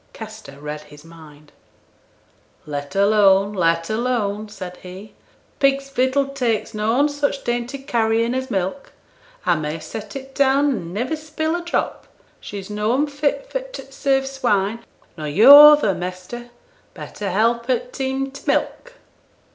Kester 0.13 0.59
read 0.59 0.81
his 0.81 1.05
mind. 1.05 1.51
'Let 2.65 2.95
alone, 2.95 3.53
let 3.53 3.87
alone,' 3.87 4.49
said 4.49 4.77
he; 4.77 5.13
'pigs' 5.59 5.91
vittle 5.91 6.29
takes 6.29 6.73
noan 6.73 7.07
such 7.07 7.43
dainty 7.43 7.77
carryin' 7.77 8.33
as 8.33 8.49
milk. 8.49 8.93
A 9.45 9.55
may 9.55 9.77
set 9.77 10.15
it 10.15 10.33
down 10.33 10.71
an' 10.71 10.91
niver 10.93 11.15
spill 11.15 11.55
a 11.55 11.61
drop; 11.61 12.07
she's 12.39 12.67
noan 12.67 13.05
fit 13.05 13.47
for 13.51 13.59
t' 13.59 13.83
serve 13.91 14.25
swine, 14.25 14.83
nor 15.19 15.27
yo' 15.27 15.55
other, 15.73 15.93
mester; 15.93 16.49
better 16.95 17.29
help 17.29 17.67
her 17.67 17.77
t' 17.77 17.89
teem 17.91 18.31
t' 18.31 18.41
milk.' 18.47 18.95